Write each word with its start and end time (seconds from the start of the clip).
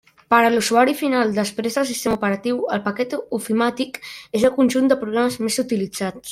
Per 0.33 0.37
a 0.43 0.47
l'usuari 0.53 0.95
final, 1.01 1.33
després 1.35 1.77
del 1.79 1.85
sistema 1.89 2.17
operatiu, 2.21 2.63
el 2.77 2.83
paquet 2.89 3.15
ofimàtic 3.41 4.03
és 4.41 4.49
el 4.51 4.57
conjunt 4.59 4.93
de 4.93 5.01
programes 5.07 5.41
més 5.47 5.63
utilitzats. 5.69 6.27